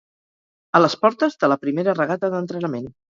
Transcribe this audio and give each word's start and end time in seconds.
A 0.79 0.79
les 0.81 0.95
portes 1.03 1.37
de 1.43 1.49
la 1.53 1.57
primera 1.65 1.95
regata 1.99 2.31
d'entrenament 2.37 2.89